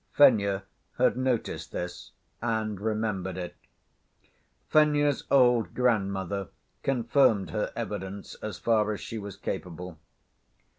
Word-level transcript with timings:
(Fenya 0.17 0.63
had 0.97 1.15
noticed 1.15 1.71
this 1.71 2.13
and 2.41 2.81
remembered 2.81 3.37
it.) 3.37 3.55
Fenya's 4.67 5.25
old 5.29 5.75
grandmother 5.75 6.47
confirmed 6.81 7.51
her 7.51 7.71
evidence 7.75 8.33
as 8.41 8.57
far 8.57 8.91
as 8.93 8.99
she 8.99 9.19
was 9.19 9.37
capable. 9.37 9.99